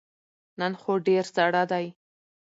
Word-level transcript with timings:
نن 0.59 0.73
خو 0.81 0.91
ډیر 1.07 1.23
ساړه 1.35 1.63
دی 1.71 1.85